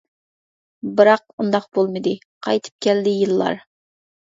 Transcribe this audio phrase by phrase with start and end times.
[1.01, 2.15] بىراق ئۇنداق بولمىدى،
[2.49, 3.65] قايتىپ كەلدى يىللار.